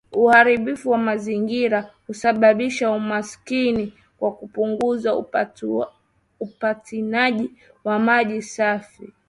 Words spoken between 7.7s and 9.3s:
wa maji safi